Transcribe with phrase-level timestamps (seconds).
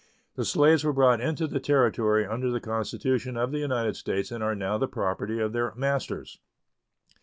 [0.33, 4.43] The slaves were brought into the Territory under the Constitution of the United States and
[4.43, 6.39] are now the property of their masters.